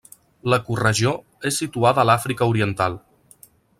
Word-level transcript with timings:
L'ecoregió 0.53 1.11
és 1.49 1.59
situada 1.63 2.03
a 2.05 2.07
l'Àfrica 2.11 2.49
oriental. 2.55 2.97